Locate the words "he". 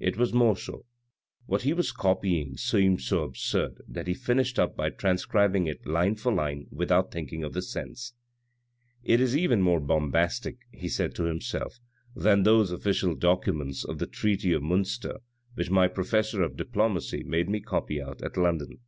1.60-1.74, 4.06-4.14, 10.72-10.88